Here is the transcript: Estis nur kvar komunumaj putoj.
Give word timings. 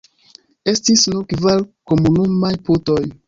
Estis 0.73 1.03
nur 1.11 1.19
kvar 1.35 1.63
komunumaj 1.91 2.53
putoj. 2.71 3.01